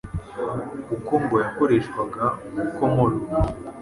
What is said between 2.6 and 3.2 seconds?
komora,